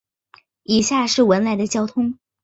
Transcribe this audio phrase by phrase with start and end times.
[0.63, 2.17] 以下是文莱的交通